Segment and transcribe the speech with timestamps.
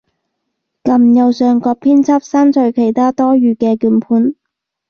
[0.83, 4.33] 撳右上角編輯，刪除其它多餘嘅鍵盤